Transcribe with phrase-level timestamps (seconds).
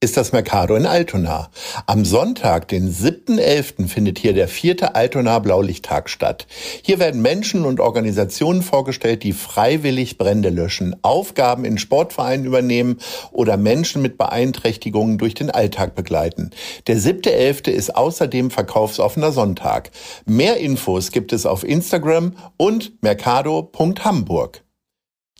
[0.00, 1.50] ist das Mercado in Altona.
[1.86, 6.46] Am Sonntag, den 7.11., findet hier der vierte Altona Blaulichttag statt.
[6.82, 12.98] Hier werden Menschen und Organisationen vorgestellt, die freiwillig Brände löschen, Aufgaben in Sportvereinen übernehmen
[13.32, 16.50] oder Menschen mit Beeinträchtigungen durch den Alltag begleiten.
[16.86, 17.68] Der 7.11.
[17.68, 19.90] ist außerdem verkaufsoffener Sonntag.
[20.26, 24.62] Mehr Infos gibt es auf Instagram und mercado.hamburg.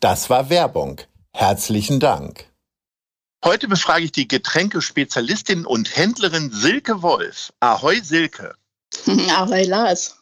[0.01, 1.01] Das war Werbung.
[1.33, 2.48] Herzlichen Dank.
[3.45, 7.53] Heute befrage ich die Getränkespezialistin und Händlerin Silke Wolf.
[7.61, 8.55] Ahoi Silke.
[9.07, 10.17] Ahoi Lars.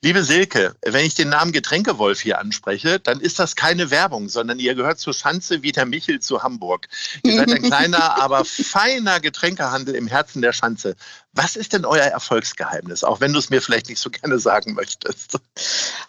[0.00, 4.60] Liebe Silke, wenn ich den Namen Getränkewolf hier anspreche, dann ist das keine Werbung, sondern
[4.60, 6.86] ihr gehört zur Schanze wie der Michel zu Hamburg.
[7.24, 10.94] Ihr seid ein kleiner, aber feiner Getränkehandel im Herzen der Schanze.
[11.32, 14.74] Was ist denn euer Erfolgsgeheimnis, auch wenn du es mir vielleicht nicht so gerne sagen
[14.74, 15.40] möchtest?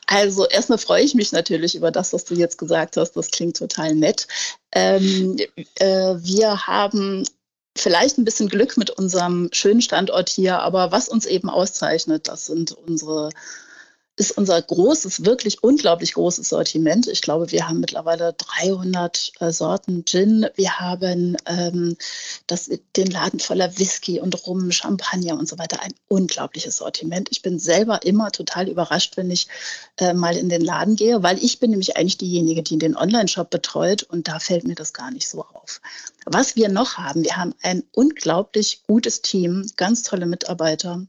[0.06, 3.14] Also erstmal freue ich mich natürlich über das, was du jetzt gesagt hast.
[3.14, 4.28] Das klingt total nett.
[4.72, 5.38] Ähm,
[5.76, 7.26] äh, wir haben
[7.78, 12.46] vielleicht ein bisschen Glück mit unserem schönen Standort hier, aber was uns eben auszeichnet, das
[12.46, 13.30] sind unsere
[14.20, 17.08] ist unser großes, wirklich unglaublich großes Sortiment.
[17.08, 20.46] Ich glaube, wir haben mittlerweile 300 äh, Sorten Gin.
[20.56, 21.96] Wir haben ähm,
[22.46, 25.82] das, den Laden voller Whisky und Rum, Champagner und so weiter.
[25.82, 27.30] Ein unglaubliches Sortiment.
[27.32, 29.48] Ich bin selber immer total überrascht, wenn ich
[29.98, 33.50] äh, mal in den Laden gehe, weil ich bin nämlich eigentlich diejenige, die den Online-Shop
[33.50, 35.80] betreut und da fällt mir das gar nicht so auf.
[36.26, 41.08] Was wir noch haben, wir haben ein unglaublich gutes Team, ganz tolle Mitarbeiter.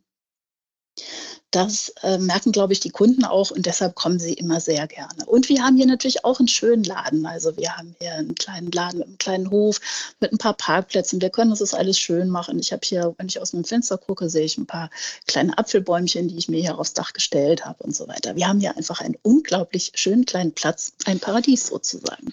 [1.50, 5.26] Das äh, merken, glaube ich, die Kunden auch und deshalb kommen sie immer sehr gerne.
[5.26, 7.26] Und wir haben hier natürlich auch einen schönen Laden.
[7.26, 9.80] Also wir haben hier einen kleinen Laden mit einem kleinen Hof,
[10.20, 11.20] mit ein paar Parkplätzen.
[11.20, 12.60] Wir können uns das alles schön machen.
[12.60, 14.90] Ich habe hier, wenn ich aus dem Fenster gucke, sehe ich ein paar
[15.26, 18.36] kleine Apfelbäumchen, die ich mir hier aufs Dach gestellt habe und so weiter.
[18.36, 22.32] Wir haben hier einfach einen unglaublich schönen kleinen Platz, ein Paradies sozusagen.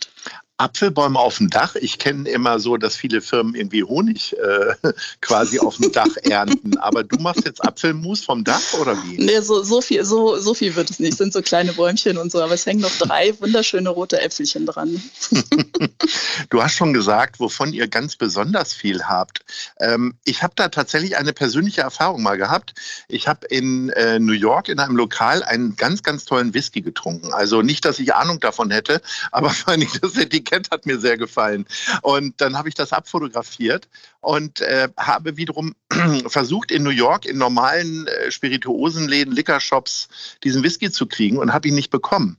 [0.58, 1.76] Apfelbäume auf dem Dach.
[1.76, 4.92] Ich kenne immer so, dass viele Firmen irgendwie Honig äh,
[5.22, 6.78] quasi auf dem Dach ernten.
[6.80, 9.24] Aber du machst jetzt Apfelmus vom Dach oder wie?
[9.24, 11.14] Nee, so, so, viel, so, so viel wird es nicht.
[11.14, 12.42] Es sind so kleine Bäumchen und so.
[12.42, 15.00] Aber es hängen noch drei wunderschöne rote Äpfelchen dran.
[16.50, 19.46] du hast schon gesagt, wovon ihr ganz besonders viel habt.
[19.80, 22.74] Ähm, ich habe da tatsächlich eine persönliche Erfahrung mal gehabt.
[23.10, 27.32] Ich habe in äh, New York in einem Lokal einen ganz, ganz tollen Whisky getrunken.
[27.32, 29.02] Also nicht, dass ich Ahnung davon hätte,
[29.32, 31.66] aber vor allem das Etikett Etikett hat mir sehr gefallen.
[32.02, 33.88] Und dann habe ich das abfotografiert
[34.22, 35.76] und äh, habe wiederum
[36.28, 40.08] versucht, in New York in normalen äh, Spirituosenläden, Liquorshops
[40.44, 42.38] diesen Whisky zu kriegen und habe ihn nicht bekommen.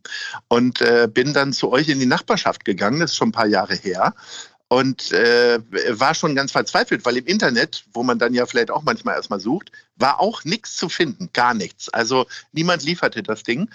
[0.49, 3.47] Und äh, bin dann zu euch in die Nachbarschaft gegangen, das ist schon ein paar
[3.47, 4.15] Jahre her
[4.71, 5.61] und äh,
[5.99, 9.41] war schon ganz verzweifelt, weil im Internet, wo man dann ja vielleicht auch manchmal erstmal
[9.41, 11.89] sucht, war auch nichts zu finden, gar nichts.
[11.89, 13.71] Also niemand lieferte das Ding.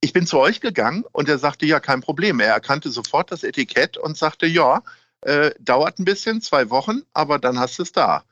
[0.00, 2.40] Ich bin zu euch gegangen und er sagte, ja, kein Problem.
[2.40, 4.82] Er erkannte sofort das Etikett und sagte, ja,
[5.22, 8.24] äh, dauert ein bisschen, zwei Wochen, aber dann hast du es da.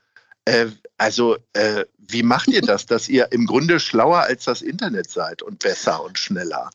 [0.44, 0.66] Äh,
[0.98, 5.42] also, äh, wie macht ihr das, dass ihr im Grunde schlauer als das Internet seid
[5.42, 6.70] und besser und schneller?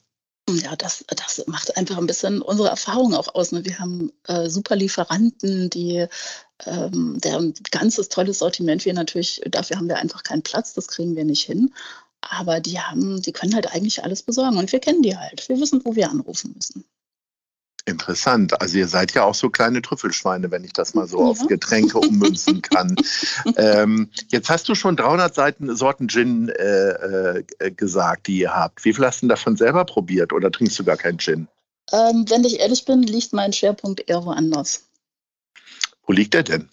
[0.50, 3.52] Ja, das, das macht einfach ein bisschen unsere Erfahrung auch aus.
[3.52, 3.64] Ne?
[3.66, 6.08] Wir haben äh, super Lieferanten, die
[6.66, 8.84] ähm, der ein ganzes tolles Sortiment.
[8.84, 11.74] Wir natürlich, dafür haben wir einfach keinen Platz, das kriegen wir nicht hin.
[12.22, 15.48] Aber die haben, die können halt eigentlich alles besorgen und wir kennen die halt.
[15.48, 16.86] Wir wissen, wo wir anrufen müssen.
[17.86, 18.62] Interessant.
[18.62, 21.26] Also ihr seid ja auch so kleine Trüffelschweine, wenn ich das mal so ja.
[21.28, 22.96] auf Getränke ummünzen kann.
[23.56, 28.86] ähm, jetzt hast du schon 300 Seiten Sorten Gin äh, äh, gesagt, die ihr habt.
[28.86, 31.48] Wie viel hast du denn davon selber probiert oder trinkst du gar keinen Gin?
[31.92, 34.84] Ähm, wenn ich ehrlich bin, liegt mein Schwerpunkt eher woanders.
[36.04, 36.70] Wo liegt der denn?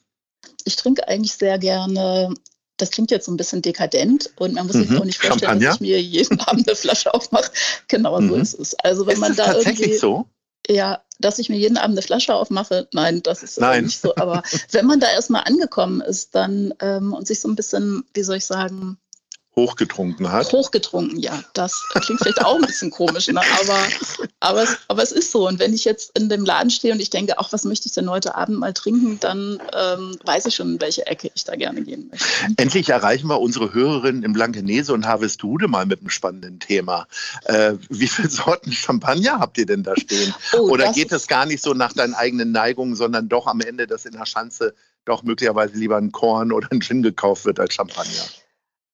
[0.64, 2.34] Ich trinke eigentlich sehr gerne
[2.76, 4.99] das klingt jetzt so ein bisschen dekadent und man muss sich mhm.
[4.99, 5.67] auch nicht vorstellen, Champagner?
[5.67, 7.50] dass ich mir jeden Abend eine Flasche aufmache.
[7.88, 8.28] Genau mhm.
[8.28, 8.75] so ist es.
[8.81, 10.26] Also wenn ist man es da tatsächlich irgendwie, so?
[10.69, 13.84] Ja, dass ich mir jeden Abend eine Flasche aufmache, nein, das ist nein.
[13.84, 14.14] nicht so.
[14.17, 14.43] Aber
[14.73, 18.37] wenn man da erstmal angekommen ist, dann ähm, und sich so ein bisschen, wie soll
[18.37, 18.99] ich sagen,
[19.58, 20.53] hochgetrunken hat.
[20.53, 21.43] Hochgetrunken, ja.
[21.55, 23.41] Das klingt vielleicht auch ein bisschen komisch, ne?
[23.41, 23.79] aber,
[24.41, 25.49] aber, es, aber es ist so.
[25.49, 27.94] Und wenn ich jetzt in dem Laden stehe und ich denke, ach, was möchte ich
[27.94, 31.56] denn heute Abend mal trinken, dann ähm, weiß ich schon, in welche Ecke ich da
[31.56, 32.26] gerne gehen möchte.
[32.58, 37.06] Endlich erreichen wir unsere Hörerinnen im Blankenese und Harvestude mal mit einem spannenden Thema.
[37.44, 40.35] Äh, wie viele Sorten Champagner habt ihr denn da stehen?
[40.52, 43.87] Oh, Oder geht es gar nicht so nach deinen eigenen Neigungen, sondern doch am Ende,
[43.87, 44.75] dass in der Schanze
[45.06, 48.25] doch möglicherweise lieber ein Korn oder ein Gin gekauft wird als Champagner?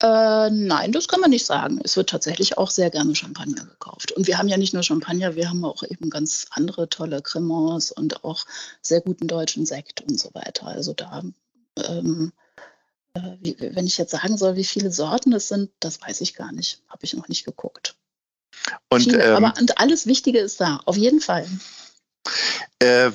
[0.02, 1.80] Äh, nein, das kann man nicht sagen.
[1.84, 4.10] Es wird tatsächlich auch sehr gerne Champagner gekauft.
[4.10, 7.92] Und wir haben ja nicht nur Champagner, wir haben auch eben ganz andere tolle Cremants
[7.92, 8.44] und auch
[8.80, 10.66] sehr guten deutschen Sekt und so weiter.
[10.66, 11.22] Also da,
[11.76, 12.32] ähm,
[13.14, 16.34] äh, wie, wenn ich jetzt sagen soll, wie viele Sorten es sind, das weiß ich
[16.34, 16.82] gar nicht.
[16.88, 17.94] Habe ich noch nicht geguckt.
[18.88, 21.46] Und, Viele, ähm, aber und alles Wichtige ist da, auf jeden Fall.
[22.78, 23.10] Äh,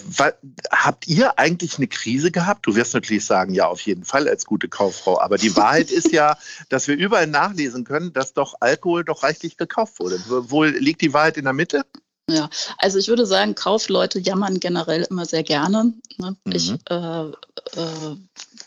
[0.72, 2.66] habt ihr eigentlich eine Krise gehabt?
[2.66, 5.20] Du wirst natürlich sagen, ja, auf jeden Fall als gute Kauffrau.
[5.20, 6.38] Aber die Wahrheit ist ja,
[6.70, 10.20] dass wir überall nachlesen können, dass doch Alkohol doch reichlich gekauft wurde.
[10.50, 11.86] Wohl liegt die Wahrheit in der Mitte?
[12.30, 15.94] Ja, also ich würde sagen, Kaufleute jammern generell immer sehr gerne.
[16.18, 16.36] Ne?
[16.44, 16.52] Mhm.
[16.52, 18.16] Ich äh, äh,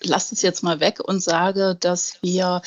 [0.03, 2.63] lasse es jetzt mal weg und sage, dass wir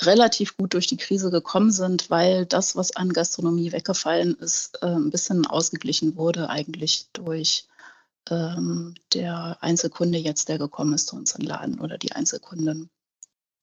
[0.00, 4.86] relativ gut durch die Krise gekommen sind, weil das, was an Gastronomie weggefallen ist, äh,
[4.86, 7.68] ein bisschen ausgeglichen wurde eigentlich durch
[8.28, 12.90] ähm, der Einzelkunde jetzt, der gekommen ist zu uns im Laden oder die Einzelkundin.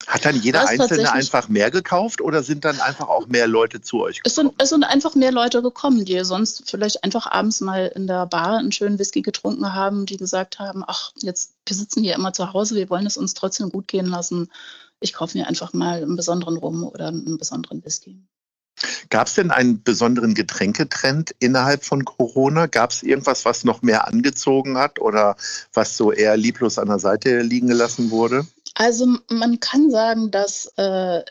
[0.07, 4.01] Hat dann jeder Einzelne einfach mehr gekauft oder sind dann einfach auch mehr Leute zu
[4.01, 4.23] euch gekommen?
[4.25, 8.07] Es sind, es sind einfach mehr Leute gekommen, die sonst vielleicht einfach abends mal in
[8.07, 12.15] der Bar einen schönen Whisky getrunken haben, die gesagt haben, ach, jetzt, wir sitzen hier
[12.15, 14.49] immer zu Hause, wir wollen es uns trotzdem gut gehen lassen.
[14.99, 18.21] Ich kaufe mir einfach mal einen besonderen Rum oder einen besonderen Whisky.
[19.09, 22.67] Gab es denn einen besonderen Getränketrend innerhalb von Corona?
[22.67, 25.35] Gab es irgendwas, was noch mehr angezogen hat oder
[25.73, 28.45] was so eher lieblos an der Seite liegen gelassen wurde?
[28.79, 31.21] Also man kann sagen, dass äh,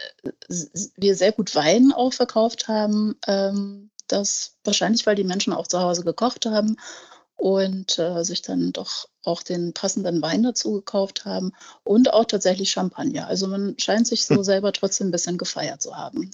[0.97, 3.17] wir sehr gut Wein auch verkauft haben.
[3.27, 6.77] Ähm, das wahrscheinlich, weil die Menschen auch zu Hause gekocht haben
[7.37, 11.53] und äh, sich dann doch auch den passenden Wein dazu gekauft haben
[11.85, 13.29] und auch tatsächlich Champagner.
[13.29, 14.45] Also man scheint sich so hm.
[14.45, 16.31] selber trotzdem ein bisschen gefeiert zu haben.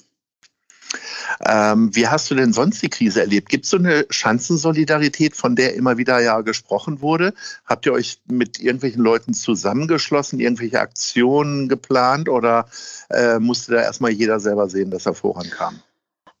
[1.45, 3.49] Ähm, wie hast du denn sonst die Krise erlebt?
[3.49, 7.33] Gibt es so eine Schanzensolidarität, von der immer wieder ja gesprochen wurde?
[7.65, 12.67] Habt ihr euch mit irgendwelchen Leuten zusammengeschlossen, irgendwelche Aktionen geplant oder
[13.09, 15.81] äh, musste da erstmal jeder selber sehen, dass er vorankam?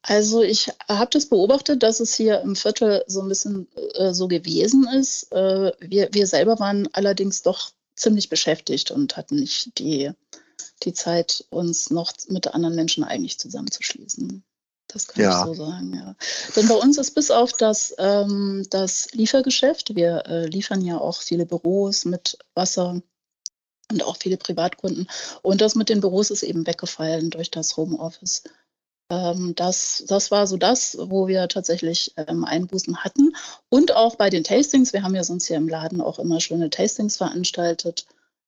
[0.07, 4.27] Also ich habe das beobachtet, dass es hier im Viertel so ein bisschen äh, so
[4.27, 5.31] gewesen ist.
[5.31, 10.11] Äh, wir, wir selber waren allerdings doch ziemlich beschäftigt und hatten nicht die
[10.83, 14.43] die Zeit, uns noch mit anderen Menschen eigentlich zusammenzuschließen.
[14.87, 15.39] Das kann ja.
[15.39, 16.15] ich so sagen, ja.
[16.55, 21.21] Denn bei uns ist bis auf das, ähm, das Liefergeschäft, wir äh, liefern ja auch
[21.21, 23.01] viele Büros mit Wasser
[23.91, 25.07] und auch viele Privatkunden.
[25.41, 28.43] Und das mit den Büros ist eben weggefallen durch das Homeoffice.
[29.09, 33.35] Ähm, das, das war so das, wo wir tatsächlich ähm, Einbußen hatten.
[33.69, 36.69] Und auch bei den Tastings, wir haben ja sonst hier im Laden auch immer schöne
[36.69, 38.05] Tastings veranstaltet.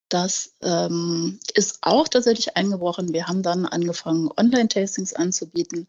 [0.09, 3.13] Das ähm, ist auch tatsächlich eingebrochen.
[3.13, 5.87] Wir haben dann angefangen, Online-Tastings anzubieten.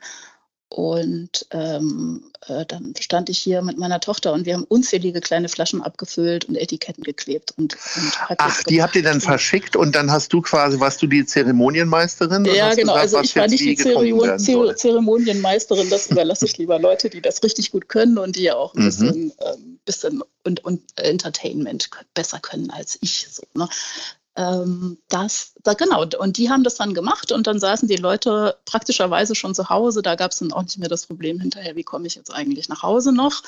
[0.71, 5.49] Und ähm, äh, dann stand ich hier mit meiner Tochter und wir haben unzählige kleine
[5.49, 7.55] Flaschen abgefüllt und Etiketten geklebt.
[7.57, 11.07] Und, und Ach, die habt ihr dann verschickt und dann hast du quasi, warst du
[11.07, 12.45] die Zeremonienmeisterin?
[12.45, 12.95] Ja, genau.
[12.95, 15.89] Gesagt, also ich war nicht die Zeremon Zeremonienmeisterin.
[15.89, 18.83] Das überlasse ich lieber Leute, die das richtig gut können und die ja auch ein
[18.83, 18.87] mhm.
[18.87, 23.27] bisschen, ähm, bisschen und, und Entertainment besser können als ich.
[23.31, 23.69] So, ne?
[24.39, 28.57] Ähm, das, da, genau, und die haben das dann gemacht und dann saßen die Leute
[28.67, 30.01] praktischerweise schon zu Hause.
[30.01, 32.69] Da gab es dann auch nicht mehr das Problem hinterher, wie komme ich jetzt eigentlich
[32.69, 33.43] nach Hause noch,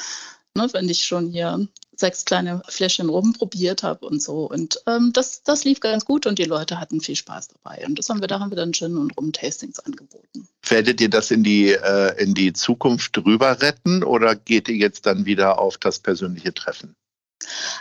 [0.54, 4.50] ne, wenn ich schon hier sechs kleine Fläschchen rumprobiert habe und so.
[4.50, 7.84] Und ähm, das, das lief ganz gut und die Leute hatten viel Spaß dabei.
[7.86, 10.48] Und das haben wir, da haben wir dann Gin und Rum-Tastings angeboten.
[10.66, 15.06] Werdet ihr das in die, äh, in die Zukunft rüber retten oder geht ihr jetzt
[15.06, 16.96] dann wieder auf das persönliche Treffen?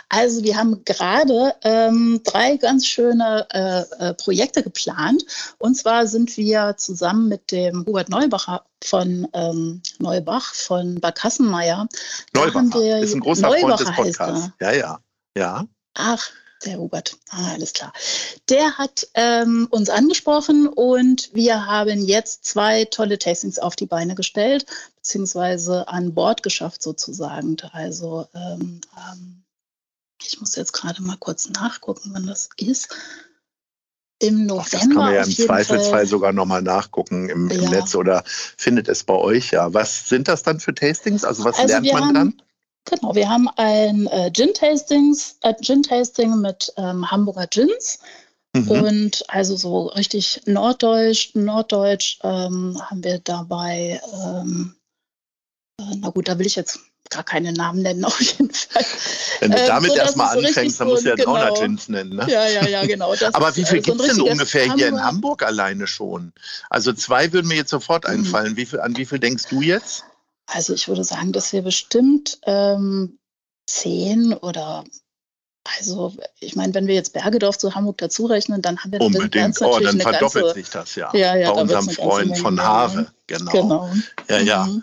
[0.08, 5.24] Also wir haben gerade ähm, drei ganz schöne äh, äh, Projekte geplant.
[5.58, 11.88] Und zwar sind wir zusammen mit dem Hubert Neubacher von ähm, Neubach von Barkassenmeier.
[12.34, 14.50] Neubacher ist ein großer Neubacher Freund des Podcasts.
[14.60, 14.98] Ja, ja,
[15.36, 15.66] ja.
[15.94, 16.30] Ach,
[16.64, 17.92] der Hubert, ah, alles klar.
[18.48, 24.14] Der hat ähm, uns angesprochen und wir haben jetzt zwei tolle Tastings auf die Beine
[24.14, 27.56] gestellt, beziehungsweise an Bord geschafft sozusagen.
[27.72, 29.42] Also ähm, ähm,
[30.26, 32.88] ich muss jetzt gerade mal kurz nachgucken, wann das ist.
[34.22, 34.64] Im November.
[34.66, 36.06] Ach, das kann man ja im Zweifelsfall Fall.
[36.06, 37.70] sogar nochmal nachgucken im, im ja.
[37.70, 39.72] Netz oder findet es bei euch ja.
[39.72, 41.24] Was sind das dann für Tastings?
[41.24, 42.42] Also was also lernt man haben, dann?
[42.84, 48.00] Genau, wir haben ein äh, Gin-Tastings, äh, Gin-Tasting mit ähm, Hamburger Gins.
[48.54, 48.70] Mhm.
[48.70, 54.74] Und also so richtig norddeutsch, norddeutsch ähm, haben wir dabei, ähm,
[55.80, 58.84] äh, na gut, da will ich jetzt gar keine Namen nennen, auf jeden Fall.
[59.40, 61.36] Wenn du ähm, damit so, erstmal so anfängst, dann musst du ja genau.
[61.36, 62.16] Donnertins nennen.
[62.16, 62.26] Ne?
[62.28, 63.14] Ja, ja, ja, genau.
[63.32, 64.78] Aber wie viel äh, gibt es denn ungefähr Hamburg.
[64.78, 66.32] hier in Hamburg alleine schon?
[66.68, 68.10] Also zwei würden mir jetzt sofort mhm.
[68.10, 68.56] einfallen.
[68.56, 70.04] Wie viel, an wie viel denkst du jetzt?
[70.46, 73.18] Also ich würde sagen, dass wir bestimmt ähm,
[73.66, 74.84] zehn oder
[75.78, 79.60] also, ich meine, wenn wir jetzt Bergedorf zu Hamburg dazu rechnen, dann haben wir Unbedingt.
[79.60, 81.10] Oh, dann verdoppelt ganze, sich das ja.
[81.14, 83.12] ja, ja Bei unserem Freund von Have.
[83.26, 83.52] Genau.
[83.52, 83.92] genau.
[84.28, 84.64] Ja, ja.
[84.64, 84.82] Mhm.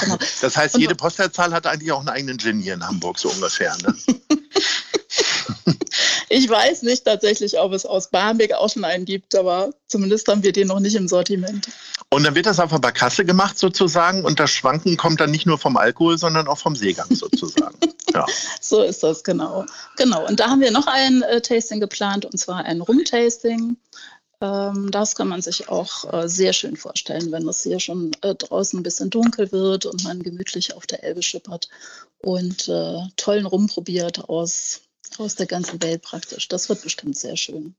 [0.00, 0.18] Genau.
[0.40, 3.76] Das heißt, jede Postleitzahl hat eigentlich auch einen eigenen Gin hier in Hamburg, so ungefähr.
[3.82, 3.94] Ne?
[6.28, 10.42] ich weiß nicht tatsächlich, ob es aus Barmbek auch schon einen gibt, aber zumindest haben
[10.42, 11.68] wir den noch nicht im Sortiment.
[12.10, 15.46] Und dann wird das einfach bei Kasse gemacht sozusagen und das Schwanken kommt dann nicht
[15.46, 17.78] nur vom Alkohol, sondern auch vom Seegang sozusagen.
[18.14, 18.26] ja.
[18.60, 19.64] So ist das, genau.
[19.96, 20.26] Genau.
[20.26, 23.76] Und da haben wir noch ein äh, Tasting geplant und zwar ein Rum-Tasting.
[24.42, 28.34] Ähm, das kann man sich auch äh, sehr schön vorstellen, wenn es hier schon äh,
[28.34, 31.68] draußen ein bisschen dunkel wird und man gemütlich auf der Elbe schippert
[32.18, 34.80] und äh, tollen Rum probiert aus,
[35.18, 36.48] aus der ganzen Welt praktisch.
[36.48, 37.74] Das wird bestimmt sehr schön.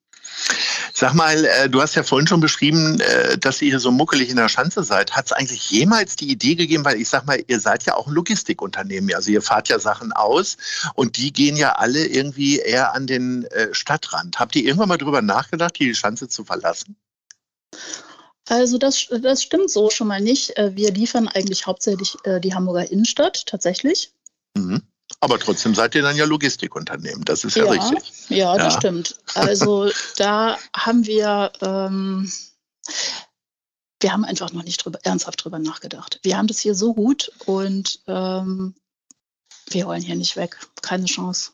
[0.93, 4.37] Sag mal, äh, du hast ja vorhin schon beschrieben, äh, dass ihr so muckelig in
[4.37, 5.11] der Schanze seid.
[5.11, 8.07] Hat es eigentlich jemals die Idee gegeben, weil ich sag mal, ihr seid ja auch
[8.07, 10.57] ein Logistikunternehmen, also ihr fahrt ja Sachen aus
[10.95, 14.39] und die gehen ja alle irgendwie eher an den äh, Stadtrand.
[14.39, 16.95] Habt ihr irgendwann mal drüber nachgedacht, die Schanze zu verlassen?
[18.47, 20.53] Also das, das stimmt so schon mal nicht.
[20.57, 24.11] Wir liefern eigentlich hauptsächlich die Hamburger Innenstadt tatsächlich.
[24.55, 24.81] Mhm.
[25.19, 28.29] Aber trotzdem seid ihr dann ja Logistikunternehmen, das ist ja, ja richtig.
[28.29, 28.79] Ja, das ja.
[28.79, 29.17] stimmt.
[29.36, 32.31] Also da haben wir, ähm,
[34.00, 36.19] wir haben einfach noch nicht drüber, ernsthaft drüber nachgedacht.
[36.24, 38.75] Wir haben das hier so gut und ähm,
[39.69, 40.57] wir wollen hier nicht weg.
[40.81, 41.51] Keine Chance.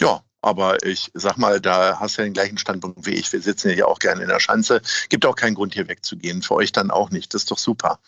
[0.00, 3.32] Ja, aber ich sag mal, da hast du ja den gleichen Standpunkt wie ich.
[3.32, 4.80] Wir sitzen ja hier auch gerne in der Schanze.
[5.08, 6.42] Gibt auch keinen Grund, hier wegzugehen.
[6.42, 7.34] Für euch dann auch nicht.
[7.34, 7.98] Das ist doch super.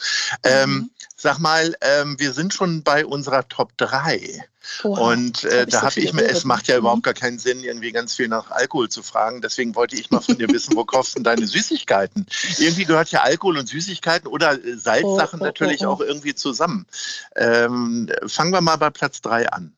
[0.44, 0.76] Ähm, mhm.
[0.76, 4.44] Ähm, sag mal, ähm, wir sind schon bei unserer Top 3.
[4.84, 7.92] Oha, und äh, da habe ich mir, es macht ja überhaupt gar keinen Sinn, irgendwie
[7.92, 9.40] ganz viel nach Alkohol zu fragen.
[9.40, 12.26] Deswegen wollte ich mal von dir wissen, wo kosten deine Süßigkeiten?
[12.58, 15.92] Irgendwie gehört ja Alkohol und Süßigkeiten oder äh, Salzsachen oh, oh, natürlich oh, oh.
[15.94, 16.86] auch irgendwie zusammen.
[17.34, 19.72] Ähm, fangen wir mal bei Platz 3 an.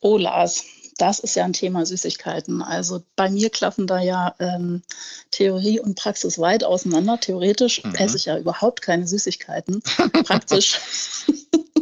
[0.00, 0.64] Oh, Lars
[0.98, 2.62] das ist ja ein Thema Süßigkeiten.
[2.62, 4.82] Also bei mir klaffen da ja ähm,
[5.30, 7.18] Theorie und Praxis weit auseinander.
[7.20, 7.94] Theoretisch mhm.
[7.94, 9.82] esse ich ja überhaupt keine Süßigkeiten.
[10.24, 10.78] Praktisch,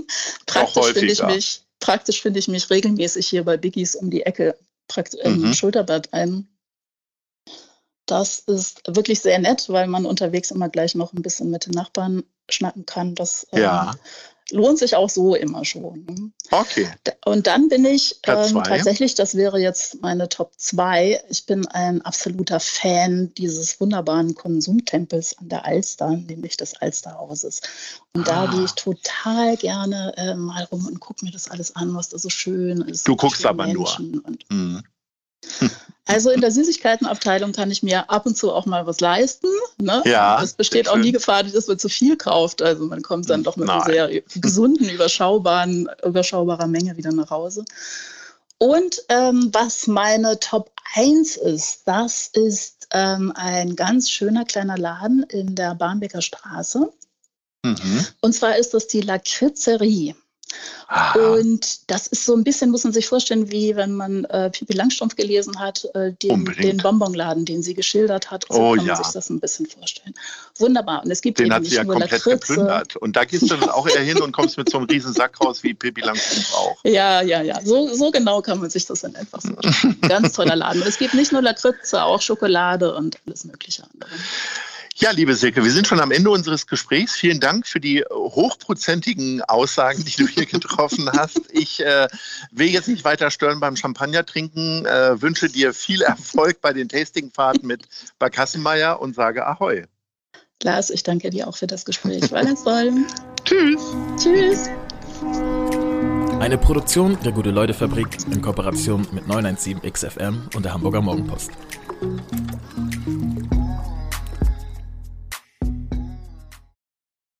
[0.46, 4.56] praktisch finde ich mich, praktisch finde ich mich regelmäßig hier bei Biggies um die Ecke
[5.22, 5.54] im mhm.
[5.54, 6.48] Schulterblatt ein.
[8.06, 11.72] Das ist wirklich sehr nett, weil man unterwegs immer gleich noch ein bisschen mit den
[11.72, 13.14] Nachbarn schnacken kann.
[13.14, 13.92] Das ja.
[13.92, 13.98] ähm,
[14.52, 16.04] lohnt sich auch so immer schon.
[16.04, 16.30] Ne?
[16.50, 16.88] Okay.
[17.24, 22.02] Und dann bin ich ähm, tatsächlich, das wäre jetzt meine Top 2, ich bin ein
[22.02, 27.62] absoluter Fan dieses wunderbaren Konsumtempels an der Alster, nämlich des Alsterhauses.
[28.14, 28.46] Und ah.
[28.46, 32.10] da gehe ich total gerne äh, mal rum und gucke mir das alles an, was
[32.10, 33.08] da so schön ist.
[33.08, 34.24] Du guckst aber Menschen nur.
[34.24, 34.82] Und, mhm.
[36.04, 39.46] Also in der Süßigkeitenabteilung kann ich mir ab und zu auch mal was leisten.
[39.78, 40.02] Ne?
[40.04, 42.60] Ja, es besteht auch nie Gefahr, dass man zu viel kauft.
[42.60, 43.82] Also man kommt dann doch mit Nein.
[43.82, 47.64] einer sehr gesunden, überschaubaren, überschaubarer Menge wieder nach Hause.
[48.58, 55.22] Und ähm, was meine Top 1 ist, das ist ähm, ein ganz schöner kleiner Laden
[55.24, 56.92] in der Barmbeker Straße.
[57.64, 58.06] Mhm.
[58.20, 60.14] Und zwar ist das die Lakritzerie.
[60.88, 61.18] Aha.
[61.18, 64.74] Und das ist so ein bisschen, muss man sich vorstellen, wie wenn man äh, Pippi
[64.74, 68.44] Langstrumpf gelesen hat, äh, den, den, Bonbonladen, den sie geschildert hat.
[68.50, 68.96] So oh, kann man ja.
[68.96, 70.14] sich das ein bisschen vorstellen.
[70.58, 71.02] Wunderbar.
[71.02, 72.96] Und es gibt den eben hat sie ja komplett geplündert.
[72.96, 75.40] Und da gehst du dann auch eher hin und kommst mit so einem riesen Sack
[75.40, 76.76] raus wie Pippi Langstrumpf auch.
[76.84, 77.60] Ja, ja, ja.
[77.64, 79.98] So, so genau kann man sich das dann einfach vorstellen.
[80.02, 80.82] Ganz toller Laden.
[80.82, 84.10] Und es gibt nicht nur Lakritze, auch Schokolade und alles mögliche andere.
[85.02, 87.16] Ja, liebe Silke, wir sind schon am Ende unseres Gesprächs.
[87.16, 91.40] Vielen Dank für die hochprozentigen Aussagen, die du hier getroffen hast.
[91.50, 92.06] Ich äh,
[92.52, 96.88] will jetzt nicht weiter stören beim Champagner trinken, äh, wünsche dir viel Erfolg bei den
[96.88, 97.88] Tastingfahrten mit
[98.20, 99.86] Barkassenmeier und sage Ahoi.
[100.62, 102.30] Lars, ich danke dir auch für das Gespräch.
[102.30, 102.92] War ganz toll.
[103.44, 103.82] Tschüss.
[104.22, 104.68] Tschüss.
[106.38, 111.50] Eine Produktion der Gute-Leute-Fabrik in Kooperation mit 917 XFM und der Hamburger Morgenpost.